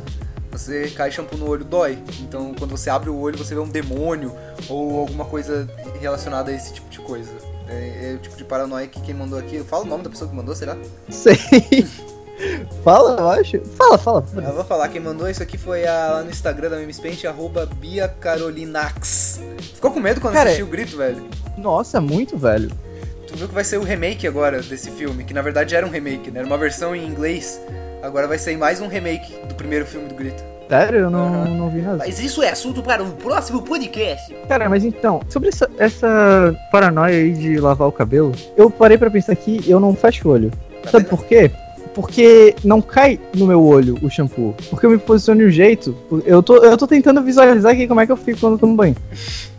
[0.58, 1.98] Você cai shampoo no olho, dói.
[2.22, 4.34] Então, quando você abre o olho, você vê um demônio
[4.70, 7.32] ou alguma coisa relacionada a esse tipo de coisa.
[7.68, 9.60] É, é o tipo de paranoia que quem mandou aqui.
[9.64, 10.78] Fala o nome da pessoa que mandou, será?
[11.10, 11.36] Sei.
[12.84, 13.60] fala, eu acho.
[13.78, 14.26] Fala, fala.
[14.36, 17.66] Eu vou falar, quem mandou isso aqui foi a, lá no Instagram da Memespaint, arroba
[17.66, 19.42] Bia Carolinax.
[19.74, 21.28] Ficou com medo quando Cara, assistiu o grito, velho?
[21.58, 22.72] Nossa, muito, velho.
[23.28, 25.90] Tu viu que vai ser o remake agora desse filme, que na verdade era um
[25.90, 26.40] remake, né?
[26.40, 27.60] Era uma versão em inglês.
[28.06, 30.44] Agora vai sair mais um remake do primeiro filme do grito.
[30.70, 31.46] Sério, eu não, Aham.
[31.58, 31.98] não vi nada.
[31.98, 34.32] Mas isso é assunto para o próximo podcast.
[34.48, 39.10] Cara, mas então, sobre essa, essa paranoia aí de lavar o cabelo, eu parei pra
[39.10, 40.52] pensar aqui eu não fecho o olho.
[40.84, 41.18] Tá Sabe vendo?
[41.18, 41.50] por quê?
[41.96, 44.54] Porque não cai no meu olho o shampoo.
[44.70, 45.98] Porque eu me posiciono de um jeito.
[46.28, 48.76] Eu tô, eu tô tentando visualizar aqui como é que eu fico quando eu tomo
[48.76, 48.96] banho.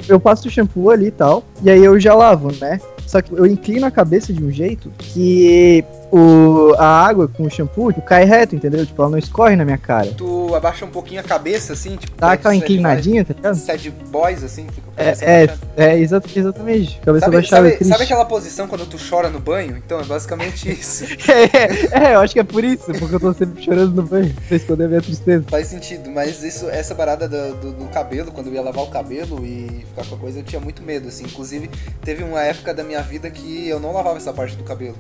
[0.08, 1.42] Eu passo o shampoo ali e tal.
[1.64, 2.78] E aí eu já lavo, né?
[3.06, 7.50] Só que eu inclino a cabeça de um jeito que o, a água com o
[7.50, 8.84] shampoo tipo, cai reto, entendeu?
[8.86, 10.08] Tipo, ela não escorre na minha cara.
[10.16, 12.16] Tu abaixa um pouquinho a cabeça, assim, tipo.
[12.18, 13.54] Dá aquela inclinadinha, tá ligado?
[13.56, 15.58] Sad boys, assim, fica É, é, abaixada.
[15.76, 16.98] é exa- exatamente.
[17.00, 19.76] Cabeça Sabe, baixada, sabe, sabe aquela posição quando tu chora no banho?
[19.76, 21.04] Então, é basicamente isso.
[21.30, 24.34] é, é, eu acho que é por isso, porque eu tô sempre chorando no banho,
[24.48, 25.44] pra esconder a minha tristeza.
[25.48, 28.88] Faz sentido, mas isso, essa parada do, do, do cabelo, quando eu ia lavar o
[28.88, 31.24] cabelo e ficar com a coisa, eu tinha muito medo, assim.
[31.24, 31.68] Inclusive,
[32.02, 34.96] teve uma época da minha vida que eu não lavava essa parte do cabelo.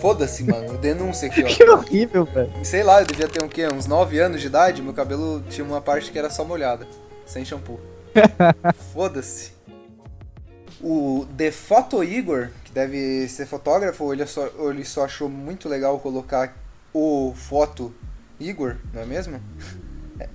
[0.00, 0.76] Foda-se, mano.
[0.78, 1.46] Denúncia aqui, ó.
[1.46, 2.52] Que horrível, velho.
[2.62, 3.66] Sei lá, eu devia ter um quê?
[3.66, 6.86] Uns 9 anos de idade, meu cabelo tinha uma parte que era só molhada,
[7.24, 7.80] sem shampoo.
[8.92, 9.52] Foda-se.
[10.82, 15.98] O The Photo Igor, que deve ser fotógrafo, ele só, ele só achou muito legal
[15.98, 16.54] colocar
[16.92, 17.94] o Foto
[18.38, 19.40] Igor, não é mesmo?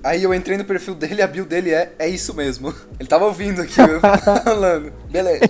[0.03, 2.73] Aí eu entrei no perfil dele, a bio dele é é isso mesmo.
[2.99, 3.99] Ele tava ouvindo aqui eu
[4.43, 4.91] falando.
[5.09, 5.49] Beleza.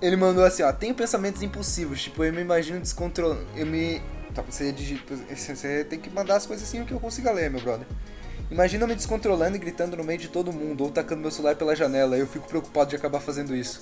[0.00, 4.00] Ele mandou assim, ó, tenho pensamentos impulsivos, tipo, eu me imagino descontrolando, eu me...
[4.34, 7.60] Tá, você, digita, você tem que mandar as coisas assim que eu consiga ler, meu
[7.60, 7.86] brother.
[8.50, 11.56] Imagina eu me descontrolando e gritando no meio de todo mundo, ou tacando meu celular
[11.56, 13.80] pela janela, eu fico preocupado de acabar fazendo isso.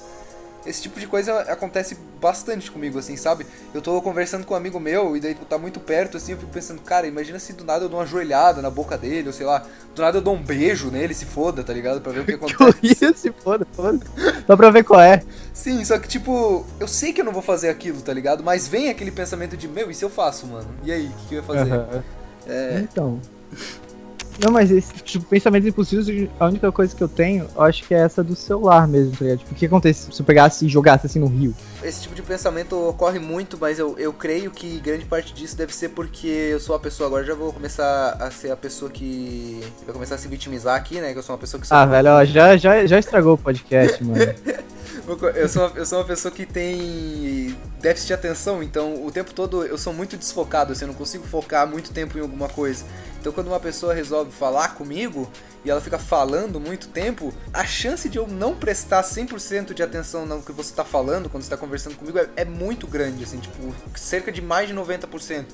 [0.66, 3.47] Esse tipo de coisa acontece bastante comigo, assim, sabe?
[3.73, 6.38] Eu tô conversando com um amigo meu e daí tu tá muito perto, assim, eu
[6.38, 9.33] fico pensando, cara, imagina se do nada eu dou uma joelhada na boca dele, ou
[9.33, 12.01] sei lá, do nada eu dou um beijo nele, se foda, tá ligado?
[12.01, 12.64] Pra ver o que Que acontece.
[12.64, 14.01] horrível, se foda, foda.
[14.47, 15.23] Só pra ver qual é.
[15.55, 18.42] Sim, só que tipo, eu sei que eu não vou fazer aquilo, tá ligado?
[18.44, 20.68] Mas vem aquele pensamento de, meu, e se eu faço, mano?
[20.83, 21.73] E aí, o que, que eu ia fazer?
[21.73, 22.05] Aham.
[22.47, 23.21] É, Então.
[24.38, 26.07] Não, mas esse tipo, pensamentos impulsivos,
[26.38, 29.24] a única coisa que eu tenho, eu acho que é essa do celular mesmo, tá
[29.24, 29.38] ligado?
[29.38, 31.55] Tipo, o que acontece se eu pegasse e jogasse assim no rio?
[31.83, 35.74] esse tipo de pensamento ocorre muito, mas eu, eu creio que grande parte disso deve
[35.74, 39.61] ser porque eu sou uma pessoa, agora já vou começar a ser a pessoa que
[39.85, 41.12] vai começar a se vitimizar aqui, né?
[41.12, 44.03] Que eu sou uma pessoa que Ah, velho, ó, já, já, já estragou o podcast,
[44.05, 44.18] mano.
[45.35, 49.33] Eu sou, uma, eu sou uma pessoa que tem déficit de atenção, então o tempo
[49.33, 52.85] todo eu sou muito desfocado, assim, eu não consigo focar muito tempo em alguma coisa.
[53.29, 55.31] Então quando uma pessoa resolve falar comigo
[55.62, 60.25] e ela fica falando muito tempo, a chance de eu não prestar 100% de atenção
[60.25, 63.38] no que você tá falando quando você tá conversando comigo é, é muito grande, assim,
[63.38, 65.45] tipo, cerca de mais de 90%.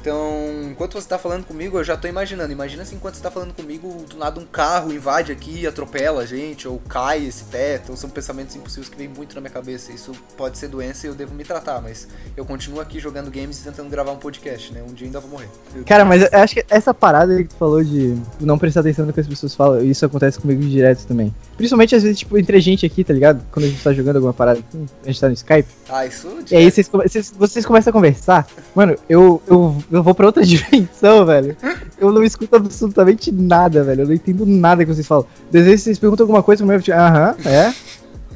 [0.00, 2.50] Então, enquanto você tá falando comigo, eu já tô imaginando.
[2.52, 6.26] Imagina se enquanto você tá falando comigo, do nada um carro invade aqui, atropela a
[6.26, 9.92] gente, ou cai esse teto, ou são pensamentos impossíveis que vêm muito na minha cabeça.
[9.92, 13.60] Isso pode ser doença e eu devo me tratar, mas eu continuo aqui jogando games
[13.60, 14.82] e tentando gravar um podcast, né?
[14.88, 15.48] Um dia ainda vou morrer.
[15.74, 19.04] Eu- Cara, mas eu acho que essa parada que tu falou de não prestar atenção
[19.04, 21.34] no que as pessoas falam, isso acontece comigo direto também.
[21.58, 23.44] Principalmente às vezes, tipo, entre a gente aqui, tá ligado?
[23.52, 25.68] Quando a gente tá jogando alguma parada assim, a gente tá no Skype.
[25.90, 26.38] Ah, isso.
[26.50, 28.46] E aí vocês, vocês, vocês começam a conversar.
[28.74, 31.56] Mano, eu, eu, eu vou pra outra dimensão, velho.
[31.98, 34.02] Eu não escuto absolutamente nada, velho.
[34.02, 35.26] Eu não entendo nada que vocês falam.
[35.48, 37.72] Às vezes vocês perguntam alguma coisa, eu tipo, aham, é?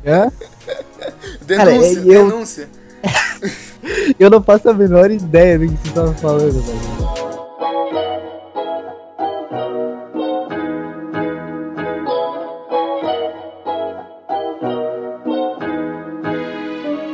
[0.05, 0.31] É?
[1.47, 2.69] Denúncia, Cara, é- eu- denúncia.
[4.19, 7.05] Eu não faço a menor ideia do que vocês estavam falando, velho.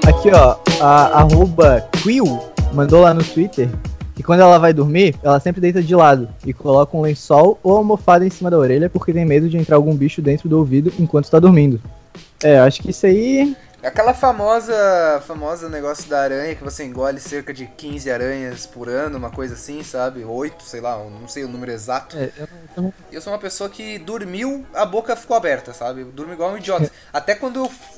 [0.07, 2.25] Aqui, ó, a arroba Quill
[2.75, 3.69] mandou lá no Twitter
[4.21, 7.79] que quando ela vai dormir, ela sempre deita de lado e coloca um lençol ou
[7.79, 10.93] almofada em cima da orelha porque tem medo de entrar algum bicho dentro do ouvido
[10.99, 11.81] enquanto tá dormindo.
[12.43, 13.57] É, acho que isso aí.
[13.83, 19.17] Aquela famosa, famosa negócio da aranha que você engole cerca de 15 aranhas por ano,
[19.17, 20.23] uma coisa assim, sabe?
[20.23, 22.15] 8, sei lá, não sei o número exato.
[22.19, 22.31] É,
[22.77, 26.03] eu não- eu sou uma pessoa que dormiu, a boca ficou aberta, sabe?
[26.03, 26.91] Eu durmo igual um idiota.
[27.11, 27.71] Até quando eu.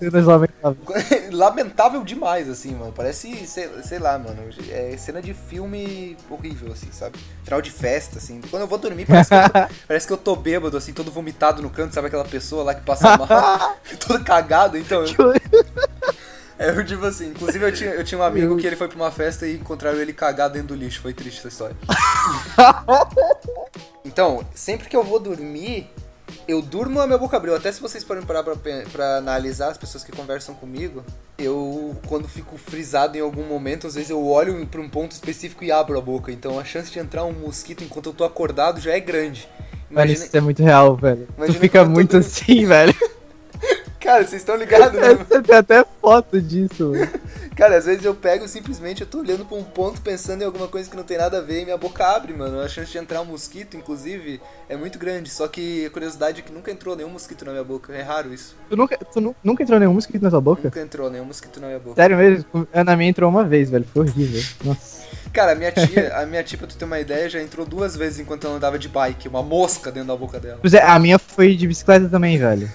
[1.33, 2.93] Lamentável demais, assim, mano.
[2.93, 4.43] Parece, sei, sei lá, mano.
[4.71, 7.19] É cena de filme horrível, assim, sabe?
[7.45, 8.41] Final de festa, assim.
[8.51, 11.11] Quando eu vou dormir, parece que eu tô, parece que eu tô bêbado, assim, todo
[11.11, 13.29] vomitado no canto, sabe aquela pessoa lá que passa mal?
[14.07, 15.05] todo cagado, então.
[16.59, 18.97] É, eu digo assim, inclusive eu tinha, eu tinha um amigo que ele foi pra
[18.97, 21.01] uma festa e encontraram ele cagado dentro do lixo.
[21.01, 21.77] Foi triste essa história.
[24.05, 25.89] Então, sempre que eu vou dormir,
[26.47, 27.55] eu durmo a minha boca abriu.
[27.55, 28.57] Até se vocês forem parar pra,
[28.93, 31.05] pra analisar as pessoas que conversam comigo,
[31.39, 35.65] eu, quando fico frisado em algum momento, às vezes eu olho pra um ponto específico
[35.65, 36.33] e abro a boca.
[36.33, 39.49] Então a chance de entrar um mosquito enquanto eu tô acordado já é grande.
[39.91, 40.25] Mano, Imagina...
[40.25, 41.29] isso é muito real, velho.
[41.37, 42.27] Imagina tu fica tô muito dormindo.
[42.27, 42.95] assim, velho.
[44.03, 45.15] Cara, vocês estão ligados, né?
[45.47, 47.09] Tem até foto disso, mano.
[47.57, 50.67] Cara, às vezes eu pego simplesmente, eu tô olhando pra um ponto pensando em alguma
[50.67, 52.61] coisa que não tem nada a ver e minha boca abre, mano.
[52.61, 55.29] A chance de entrar um mosquito, inclusive, é muito grande.
[55.31, 57.93] Só que a curiosidade é que nunca entrou nenhum mosquito na minha boca.
[57.95, 58.57] É raro isso.
[58.71, 60.63] Tu nunca, tu nu- nunca entrou nenhum mosquito na tua boca?
[60.65, 61.95] Nunca entrou nenhum mosquito na minha boca.
[62.01, 62.67] Sério mesmo?
[62.73, 63.85] A Na minha entrou uma vez, velho.
[63.93, 64.43] Foi horrível.
[64.65, 65.03] Nossa.
[65.33, 67.95] Cara, a minha tia, a minha tia, pra tu ter uma ideia, já entrou duas
[67.97, 69.29] vezes enquanto ela andava de bike.
[69.29, 70.59] Uma mosca dentro da boca dela.
[70.61, 72.69] Pois é, a minha foi de bicicleta também, velho.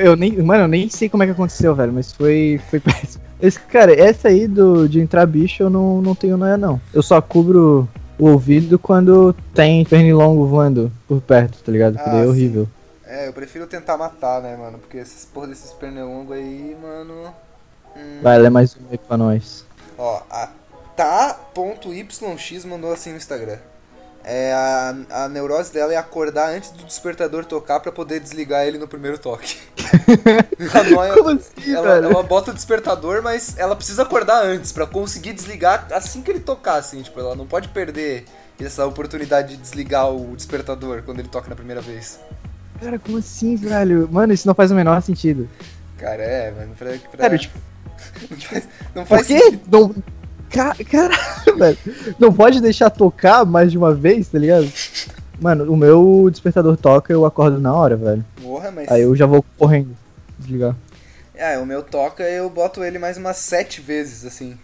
[0.00, 3.22] Eu, nem, mano, eu nem sei como é que aconteceu, velho, mas foi, foi péssimo.
[3.40, 6.80] Esse, cara, essa aí do, de entrar bicho eu não, não tenho noia, não.
[6.92, 11.98] Eu só cubro o ouvido quando tem pernilongo voando por perto, tá ligado?
[11.98, 12.28] Que daí Ah, é sim.
[12.30, 12.68] horrível.
[13.06, 14.78] É, eu prefiro tentar matar, né, mano?
[14.78, 17.34] Porque esses porra desses pernilongos aí, mano.
[17.96, 18.20] hum.
[18.22, 19.64] Vai, lê mais um aí pra nós.
[19.98, 20.48] Ó, a
[20.96, 23.58] tá.yx mandou assim no Instagram.
[24.26, 28.78] É, a, a neurose dela é acordar antes do despertador tocar pra poder desligar ele
[28.78, 29.58] no primeiro toque.
[30.72, 34.86] A noia- Como assim, ela, ela bota o despertador, mas ela precisa acordar antes pra
[34.86, 37.02] conseguir desligar assim que ele tocar, assim.
[37.02, 38.24] Tipo, ela não pode perder
[38.58, 42.18] essa oportunidade de desligar o despertador quando ele toca na primeira vez.
[42.80, 44.08] Cara, como assim, velho?
[44.10, 45.48] Mano, isso não faz o menor sentido.
[45.98, 46.74] Cara, é, mano.
[46.78, 47.58] Pra, pra- Sério, tipo,
[48.30, 49.38] não faz, não por faz quê?
[49.38, 49.62] sentido.
[49.70, 49.94] Não...
[50.54, 51.78] Ca- Caralho, velho.
[52.18, 54.70] Não pode deixar tocar mais de uma vez, tá ligado?
[55.40, 58.24] Mano, o meu despertador toca eu acordo na hora, velho.
[58.40, 58.90] Porra, mas.
[58.90, 59.96] Aí eu já vou correndo
[60.38, 60.74] desligar.
[61.34, 64.56] É, o meu toca, eu boto ele mais umas sete vezes, assim.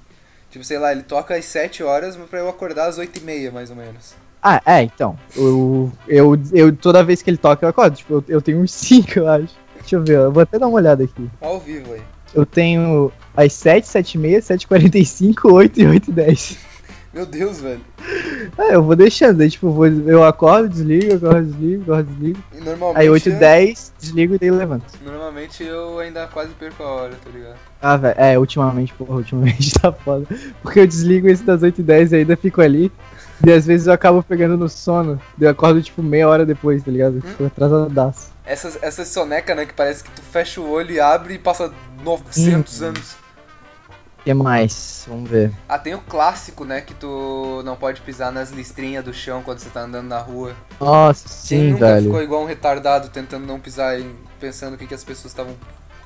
[0.51, 3.53] Tipo, sei lá, ele toca às 7 horas pra eu acordar às 8 e meia,
[3.53, 4.15] mais ou menos.
[4.43, 5.17] Ah, é, então.
[5.37, 7.97] Eu, eu, eu toda vez que ele toca eu acordo.
[7.97, 9.55] Tipo, eu, eu tenho uns 5, eu acho.
[9.79, 11.31] Deixa eu ver, eu vou até dar uma olhada aqui.
[11.41, 12.03] Ao vivo aí.
[12.35, 16.59] Eu tenho às 7, 7 e meia, 7 e 45, 8 e 8 e 10.
[17.13, 17.81] Meu Deus, velho.
[18.57, 19.41] É, eu vou deixando.
[19.41, 22.39] Aí, tipo, eu, vou, eu acordo, desligo, acordo, desligo, acordo, desligo.
[22.55, 23.01] E normalmente.
[23.01, 24.85] Aí 8 e eu- 10, desligo e daí eu levanto.
[25.05, 27.57] Normalmente eu ainda quase perco a hora, tá ligado?
[27.83, 30.25] Ah, velho, é, ultimamente, porra, ultimamente tá foda.
[30.63, 32.93] Porque eu desligo esse das 8 e 10 e ainda fico ali.
[33.45, 35.21] E às vezes eu acabo pegando no sono.
[35.37, 37.21] daí Eu acordo, tipo, meia hora depois, tá ligado?
[37.23, 38.31] Fico atrasadaço.
[38.51, 41.73] Essas, essas soneca, né, que parece que tu fecha o olho e abre e passa
[42.03, 42.87] 900 Hum.
[42.87, 43.13] anos.
[44.19, 45.05] O que mais?
[45.09, 45.53] Vamos ver.
[45.69, 49.61] Ah, tem o clássico, né, que tu não pode pisar nas listrinhas do chão quando
[49.61, 50.55] você tá andando na rua.
[50.81, 52.05] Nossa, Quem sim, nunca velho.
[52.05, 54.05] ficou igual um retardado tentando não pisar e
[54.39, 55.55] pensando o que, que as pessoas estavam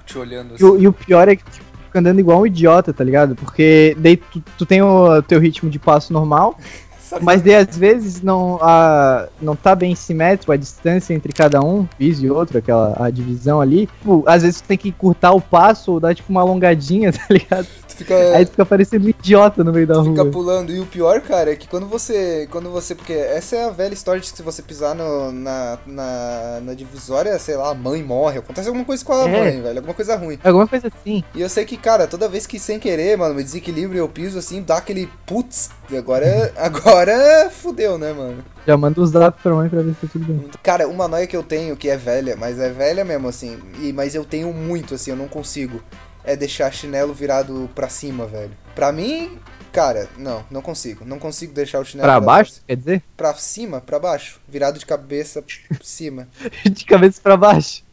[0.07, 0.65] te olhando E assim?
[0.65, 3.35] o, e o pior é que tipo, fica andando igual um idiota, tá ligado?
[3.35, 6.59] Porque daí tu, tu tem o teu ritmo de passo normal?
[7.21, 11.87] mas daí às vezes não, a, não tá bem simétrico a distância entre cada um,
[11.99, 13.87] piso e outro, aquela a divisão ali.
[13.87, 17.67] Tipo, às vezes tem que encurtar o passo ou dar tipo uma alongadinha, tá ligado?
[17.95, 20.31] Tu fica, Aí tu fica parecendo um idiota no meio da fica rua.
[20.33, 20.73] pulando.
[20.73, 22.49] E o pior, cara, é que quando você.
[22.51, 22.93] Quando você.
[22.95, 26.75] Porque essa é a velha história de que se você pisar no, na, na, na
[26.75, 28.39] divisória, sei lá, a mãe morre.
[28.41, 29.41] Acontece alguma coisa com a É.
[29.41, 29.79] mãe, velho.
[29.79, 30.39] Alguma coisa ruim.
[30.43, 31.23] Alguma coisa assim.
[31.35, 34.09] E eu sei que, cara, toda vez que sem querer, mano, me desequilibro e eu
[34.09, 35.71] piso assim, dá aquele putz.
[35.91, 36.53] E agora.
[36.57, 38.43] Agora fudeu, né, mano?
[38.67, 40.49] Já manda os dados pra mãe pra ver se tá tudo bem.
[40.63, 43.93] Cara, uma noia que eu tenho, que é velha, mas é velha mesmo, assim, e,
[43.93, 45.83] mas eu tenho muito, assim, eu não consigo,
[46.25, 48.57] é deixar chinelo virado pra cima, velho.
[48.75, 49.39] Pra mim,
[49.73, 51.05] cara, não, não consigo.
[51.05, 53.03] Não consigo deixar o chinelo Pra baixo, quer dizer?
[53.17, 54.41] Pra cima, pra baixo.
[54.49, 56.29] Virado de cabeça pra cima.
[56.65, 57.85] De cabeça pra baixo.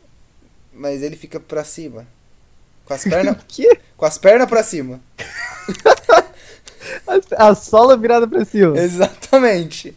[0.74, 2.08] Mas ele fica pra cima.
[2.86, 3.36] Com as pernas.
[3.36, 3.80] O quê?
[3.98, 5.00] com as pernas pra cima.
[7.38, 8.78] A, a sola virada pra cima.
[8.78, 9.96] Exatamente.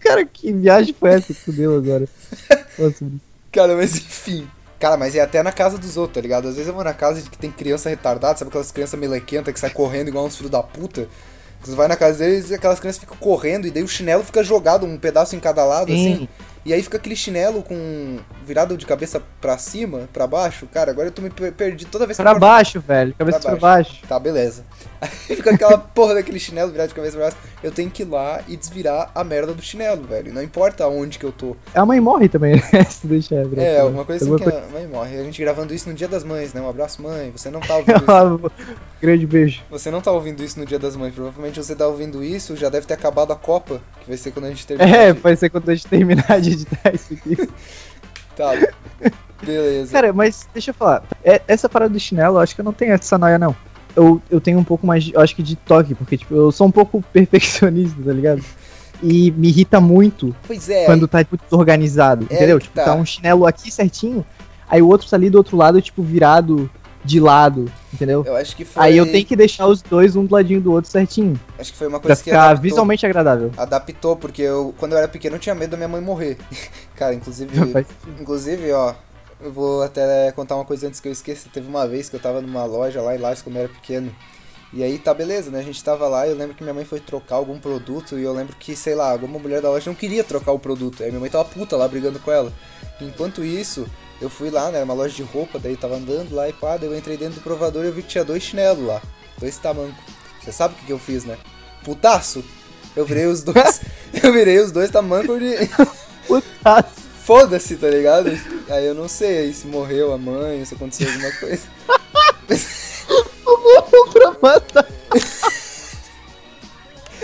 [0.00, 2.08] Cara, que viagem foi essa que tu deu agora?
[2.78, 3.12] Isso.
[3.52, 4.48] Cara, mas enfim.
[4.82, 6.48] Cara, mas é até na casa dos outros, tá ligado?
[6.48, 9.54] Às vezes eu vou na casa de que tem criança retardada, sabe aquelas crianças melequentas
[9.54, 11.06] que saem correndo igual uns filhos da puta?
[11.60, 14.42] Você vai na casa deles e aquelas crianças ficam correndo e daí o chinelo fica
[14.42, 16.28] jogado um pedaço em cada lado, assim.
[16.64, 20.66] E aí fica aquele chinelo com virado de cabeça pra cima, pra baixo.
[20.72, 23.14] Cara, agora eu tô me per- perdi toda vez que for- baixo, velho.
[23.18, 24.00] Cabeça Pra pra baixo.
[24.08, 24.64] Tá, beleza.
[25.02, 27.36] Aí fica aquela porra daquele chinelo virado de cabeça pra baixo.
[27.64, 30.32] Eu tenho que ir lá e desvirar a merda do chinelo, velho.
[30.32, 31.56] Não importa onde que eu tô.
[31.74, 32.84] A mãe morre também, né?
[32.84, 33.44] Se deixar.
[33.56, 35.18] É, alguma coisa assim que a mãe morre.
[35.18, 36.60] A gente gravando isso no dia das mães, né?
[36.60, 37.32] Um abraço, mãe.
[37.36, 38.52] Você não tá ouvindo isso.
[39.00, 39.62] Grande beijo.
[39.70, 41.12] Você não tá ouvindo isso no dia das mães.
[41.12, 44.44] Provavelmente você tá ouvindo isso, já deve ter acabado a Copa, que vai ser quando
[44.44, 44.94] a gente terminar.
[44.96, 47.48] É, de- vai ser quando a gente terminar de editar isso aqui.
[48.34, 48.52] Tá.
[49.44, 49.92] Beleza.
[49.92, 51.04] Cara, mas deixa eu falar.
[51.22, 53.54] É- essa parada do chinelo, eu acho que eu não tenho essa noia, não.
[53.94, 56.50] Eu, eu tenho um pouco mais, de, eu acho que de toque, porque, tipo, eu
[56.50, 58.42] sou um pouco perfeccionista, tá ligado?
[59.02, 60.34] E me irrita muito
[60.68, 60.86] é.
[60.86, 62.58] quando tá, tipo, desorganizado, É entendeu?
[62.58, 62.84] Tipo, tá.
[62.84, 64.24] tá um chinelo aqui certinho,
[64.66, 66.70] aí o outro tá ali do outro lado, tipo, virado
[67.04, 68.22] de lado, entendeu?
[68.24, 68.82] Eu acho que foi.
[68.82, 71.78] Aí eu tenho que deixar os dois um do ladinho do outro certinho, Acho que
[71.78, 73.50] foi uma pra coisa que ficar adaptou, visualmente agradável.
[73.56, 76.38] adaptou, porque eu, quando eu era pequeno, eu tinha medo da minha mãe morrer.
[76.96, 77.52] Cara, inclusive.
[78.20, 78.94] Inclusive, ó,
[79.40, 81.48] eu vou até contar uma coisa antes que eu esqueça.
[81.52, 84.14] Teve uma vez que eu tava numa loja lá em Lages quando eu era pequeno.
[84.72, 85.58] E aí tá beleza, né?
[85.58, 88.22] A gente tava lá e eu lembro que minha mãe foi trocar algum produto e
[88.22, 91.02] eu lembro que, sei lá, alguma mulher da loja não queria trocar o produto.
[91.02, 92.50] Aí minha mãe tava puta lá brigando com ela.
[92.98, 93.86] Enquanto isso,
[94.22, 94.76] eu fui lá, né?
[94.76, 97.16] Era uma loja de roupa, daí eu tava andando lá e pá, daí eu entrei
[97.16, 99.02] dentro do provador e eu vi que tinha dois chinelos lá.
[99.36, 99.96] Dois tamancos.
[100.40, 101.36] Você sabe o que, que eu fiz, né?
[101.84, 102.44] Putaço!
[102.94, 103.80] Eu virei os dois.
[104.22, 105.56] eu virei os dois tamancos de.
[106.28, 106.88] Putaço.
[107.24, 108.28] foda-se, tá ligado?
[108.68, 111.62] Aí eu não sei aí se morreu a mãe, se aconteceu alguma coisa.
[114.12, 114.86] pra matar.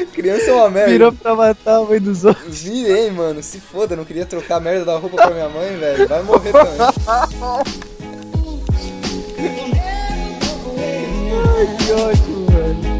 [0.06, 0.90] Criança é uma merda.
[0.90, 2.62] Virou pra matar a mãe dos outros.
[2.62, 3.42] Virei, mano.
[3.42, 6.08] Se foda, não queria trocar a merda da roupa pra minha mãe, velho.
[6.08, 6.78] Vai morrer também.
[11.58, 12.97] Ai, que ótimo, velho.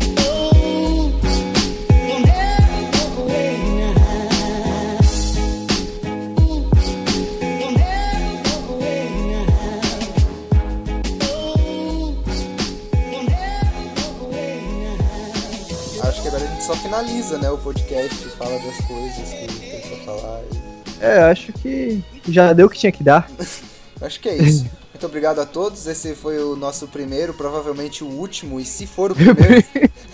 [16.68, 20.42] Só finaliza, né, o podcast, fala das coisas que tem pra falar.
[20.52, 23.26] e- É, acho que já deu o que tinha que dar.
[24.02, 24.64] Acho que é isso.
[24.92, 25.87] Muito obrigado a todos.
[25.88, 29.64] Esse foi o nosso primeiro, provavelmente o último, e se for o primeiro,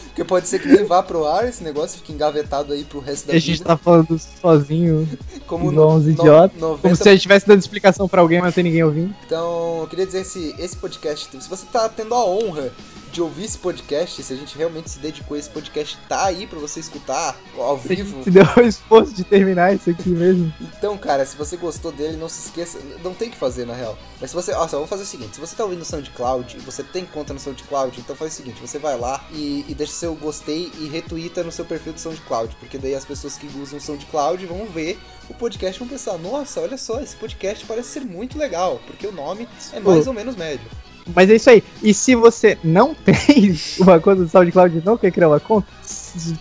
[0.06, 3.26] porque pode ser que nem vá pro ar esse negócio, fique engavetado aí pro resto
[3.26, 3.64] da a gente vida.
[3.64, 5.06] tá falando sozinho,
[5.46, 6.52] Como no- idiotas.
[6.58, 9.14] Como 90 se a gente estivesse dando explicação pra alguém, mas não tem ninguém ouvindo.
[9.26, 12.70] Então, eu queria dizer se esse podcast, se você tá tendo a honra
[13.14, 16.48] de ouvir esse podcast, se a gente realmente se dedicou a esse podcast, tá aí
[16.48, 18.24] pra você escutar ao vivo.
[18.24, 20.52] se deu o esforço de terminar isso aqui mesmo.
[20.60, 23.72] Então, cara, se você gostou dele, não se esqueça, não tem o que fazer na
[23.72, 23.96] real.
[24.20, 26.56] Mas se você, ó, só vamos fazer o seguinte, se você tá ouvindo no SoundCloud
[26.56, 29.74] e você tem conta no SoundCloud, então faz o seguinte, você vai lá e, e
[29.74, 33.46] deixa seu gostei e retuita no seu perfil do SoundCloud, porque daí as pessoas que
[33.60, 34.98] usam o SoundCloud vão ver
[35.30, 39.06] o podcast e vão pensar, nossa, olha só, esse podcast parece ser muito legal, porque
[39.06, 40.68] o nome é mais ou menos médio.
[41.14, 41.62] Mas é isso aí.
[41.82, 45.66] E se você não tem uma conta do SoundCloud e não quer criar uma conta,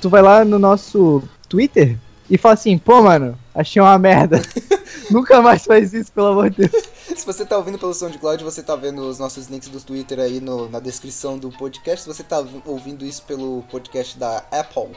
[0.02, 1.98] tu vai lá no nosso Twitter
[2.30, 4.42] e fala assim, pô, mano, achei uma merda.
[5.12, 6.84] Nunca mais faz isso, pelo amor de Deus.
[7.16, 10.40] Se você tá ouvindo pelo SoundCloud, você tá vendo os nossos links do Twitter aí
[10.40, 12.02] no- na descrição do podcast.
[12.04, 14.92] Se você tá ouvindo isso pelo podcast da Apple,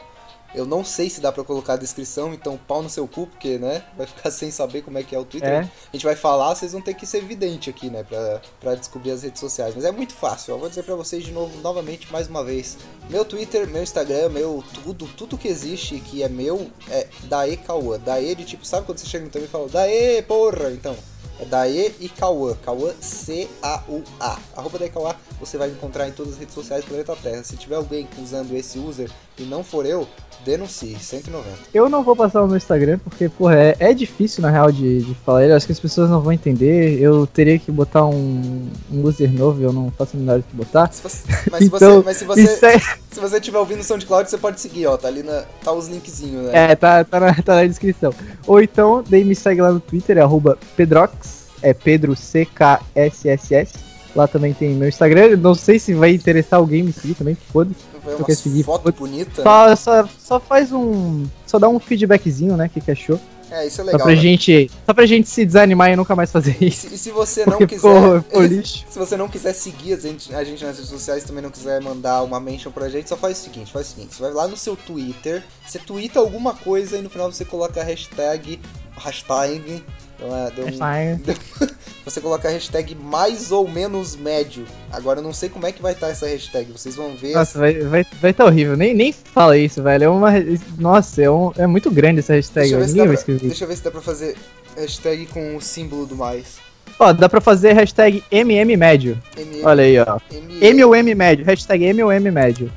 [0.53, 3.57] eu não sei se dá pra colocar a descrição, então pau no seu cu, porque,
[3.57, 5.49] né, vai ficar sem saber como é que é o Twitter.
[5.49, 5.59] É.
[5.59, 9.11] A gente vai falar, vocês vão ter que ser evidente aqui, né, pra, pra descobrir
[9.11, 9.75] as redes sociais.
[9.75, 12.77] Mas é muito fácil, eu vou dizer pra vocês de novo, novamente, mais uma vez.
[13.09, 17.99] Meu Twitter, meu Instagram, meu tudo, tudo que existe que é meu é Dae Cauã.
[17.99, 20.95] Dae de tipo, sabe quando você chega no Twitter e fala, Dae, porra, então...
[21.39, 22.55] É Dae e Cauã.
[22.65, 24.39] Cauã C-A-U-A.
[24.55, 27.43] Arroba Dae Cauã você vai encontrar em todas as redes sociais do planeta Terra.
[27.43, 30.07] Se tiver alguém usando esse user e não for eu,
[30.45, 30.97] denuncie.
[30.99, 31.47] 190.
[31.73, 35.01] Eu não vou passar o meu Instagram, porque, porra, é, é difícil, na real, de,
[35.03, 35.53] de falar ele.
[35.53, 36.99] Acho que as pessoas não vão entender.
[36.99, 40.91] Eu teria que botar um, um user novo eu não faço a menor que botar.
[40.91, 42.79] Se você- mas, se Então, você, mas se você, é,
[43.11, 44.95] se você tiver ouvindo o SoundCloud, você pode seguir, ó.
[44.97, 45.43] Tá ali na.
[45.63, 46.71] Tá os linkzinhos, né?
[46.71, 48.13] é tá, tá, na, tá na descrição.
[48.45, 53.86] Ou então, daí me segue lá no Twitter, é arroba Pedrox, é Pedro C-K-S-S-S.
[54.17, 55.37] Lá também tem meu Instagram.
[55.37, 57.79] Não sei se vai interessar alguém me seguir também, foda-se.
[58.03, 59.43] Uma quero seguir, foto bonita.
[59.43, 59.43] né?
[59.43, 61.25] Só, só, só faz um.
[61.45, 62.65] Só dá um feedbackzinho, né?
[62.65, 63.19] O que, que achou?
[63.51, 63.99] É, isso é Só legal.
[64.01, 64.21] pra, né?
[64.21, 66.89] gente, só pra gente se desanimar e nunca mais fazer E isso.
[66.89, 67.75] se, e se você não quiser.
[67.75, 68.85] ficou, ficou lixo.
[68.89, 71.79] Se você não quiser seguir a gente, a gente nas redes sociais também não quiser
[71.81, 74.47] mandar uma mention pra gente, só faz o seguinte, faz o seguinte, você vai lá
[74.49, 78.59] no seu Twitter, você twitta alguma coisa e no final você coloca a hashtag.
[78.97, 79.83] Hashtag.
[80.19, 81.39] Não é, deu um- Hashtag.
[82.03, 84.65] você coloca a hashtag mais ou menos médio.
[84.91, 86.71] Agora eu não sei como é que vai estar essa hashtag.
[86.71, 87.33] Vocês vão ver.
[87.33, 88.75] Nossa, vai, vai, vai tá horrível.
[88.75, 90.03] Nem, nem fala isso, velho.
[90.05, 90.31] É uma.
[90.77, 92.69] Nossa, é, um, é muito grande essa hashtag.
[92.69, 94.35] deixa, eu ver se pra, deixa eu ver se dá pra fazer
[94.75, 96.57] hashtag com o símbolo do mais.
[96.99, 99.21] Ó, dá pra fazer hashtag MM médio.
[99.37, 100.19] M, Olha aí, ó.
[100.31, 101.45] M, M ou M médio.
[101.45, 102.71] Hashtag M ou M médio.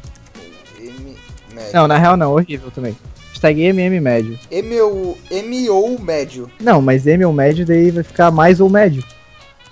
[0.78, 1.16] M
[1.54, 1.72] médio.
[1.72, 2.94] Não, na real não, horrível também.
[3.40, 4.38] Hashtag MM médio.
[4.50, 6.50] M ou, M ou médio.
[6.60, 9.02] Não, mas M ou médio daí vai ficar mais ou médio.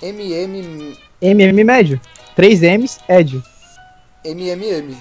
[0.01, 2.01] M, M, MM médio.
[2.35, 3.43] 3 M's, médio.
[4.25, 4.97] M, M, M.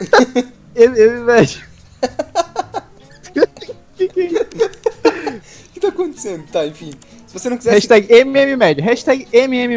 [0.74, 1.60] M, M médio.
[3.96, 4.44] Que que é isso?
[4.44, 6.46] O que tá acontecendo?
[6.52, 6.90] Tá, enfim.
[7.36, 8.24] Você não quiser hashtag
[8.56, 8.82] médio.
[8.82, 9.28] Hashtag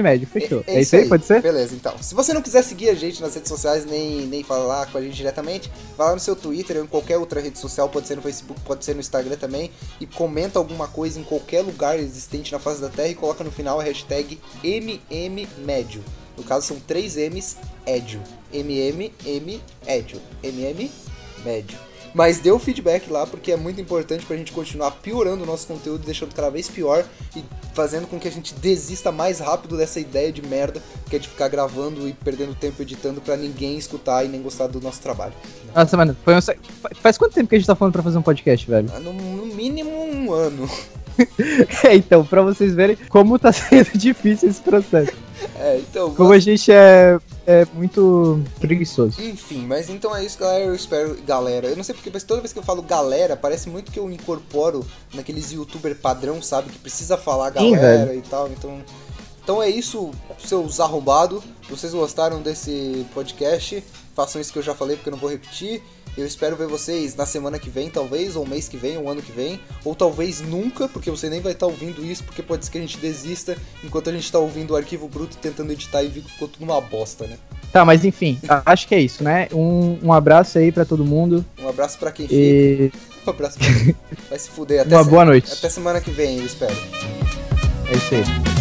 [0.01, 0.25] médio.
[0.25, 0.63] Fechou.
[0.65, 1.41] É, isso aí, pode ser?
[1.41, 1.93] Beleza, então.
[2.01, 5.01] Se você não quiser seguir a gente nas redes sociais, nem, nem falar com a
[5.01, 8.15] gente diretamente, vai lá no seu Twitter ou em qualquer outra rede social, pode ser
[8.15, 12.53] no Facebook, pode ser no Instagram também, e comenta alguma coisa em qualquer lugar existente
[12.53, 16.01] na face da Terra e coloca no final a hashtag MMMédio.
[16.37, 18.21] No caso são três M's, Édio.
[18.53, 19.11] MMM,
[19.85, 20.21] Édio.
[20.41, 20.89] MM,
[21.43, 21.88] Médio.
[22.13, 25.67] Mas dê o feedback lá, porque é muito importante pra gente continuar piorando o nosso
[25.67, 27.05] conteúdo, deixando cada vez pior
[27.35, 27.43] e
[27.73, 31.27] fazendo com que a gente desista mais rápido dessa ideia de merda que é de
[31.27, 35.33] ficar gravando e perdendo tempo editando pra ninguém escutar e nem gostar do nosso trabalho.
[35.75, 36.95] Nossa, mano, um...
[36.95, 38.89] faz quanto tempo que a gente tá falando pra fazer um podcast, velho?
[38.99, 40.69] No, no mínimo um ano.
[41.83, 45.11] É, então, pra vocês verem como tá sendo difícil esse processo.
[45.59, 46.13] É, então.
[46.15, 49.21] Como a gente é, é muito preguiçoso.
[49.21, 50.65] Enfim, mas então é isso, galera.
[50.65, 51.17] Eu espero.
[51.25, 53.99] Galera, eu não sei porque, mas toda vez que eu falo galera, parece muito que
[53.99, 56.69] eu incorporo naqueles youtuber padrão, sabe?
[56.69, 58.47] Que precisa falar Sim, galera e tal.
[58.47, 58.81] Então.
[59.43, 61.43] Então é isso, seus arrombados.
[61.67, 63.83] Vocês gostaram desse podcast,
[64.15, 65.81] façam isso que eu já falei, porque eu não vou repetir.
[66.17, 69.21] Eu espero ver vocês na semana que vem, talvez, ou mês que vem, ou ano
[69.21, 72.71] que vem, ou talvez nunca, porque você nem vai estar ouvindo isso, porque pode ser
[72.71, 76.07] que a gente desista enquanto a gente está ouvindo o arquivo bruto tentando editar e
[76.07, 77.37] viu que ficou tudo uma bosta, né?
[77.71, 79.47] Tá, mas enfim, acho que é isso, né?
[79.53, 82.39] Um, um abraço aí pra todo mundo Um abraço pra quem fica.
[82.41, 82.91] e
[83.25, 83.95] Um abraço pra quem
[84.29, 84.81] vai se fuder.
[84.81, 85.53] Até uma se- boa noite.
[85.53, 86.75] Até semana que vem, eu espero.
[87.91, 88.58] É isso aí.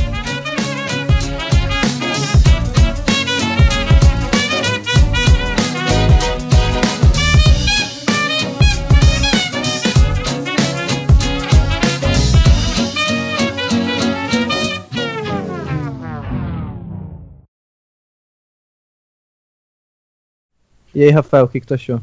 [20.94, 22.00] E aí, Rafael, o que, que tu achou?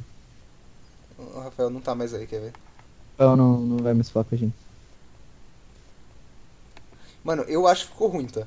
[1.17, 2.53] O Rafael não tá mais aí, quer ver?
[3.17, 4.55] Rafael não, não vai mais falar com a gente.
[7.23, 8.45] Mano, eu acho que ficou ruim, tá?